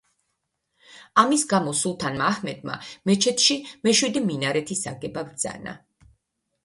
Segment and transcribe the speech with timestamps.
[1.23, 2.77] ამის გამო სულთანმა აჰმედმა
[3.11, 3.59] მეჩეთში
[3.89, 5.77] მეშვიდე მინარეთის აგება ბრძანა.